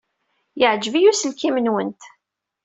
Yeɛjeb-iyi 0.59 1.09
uselkim-nwent. 1.11 2.01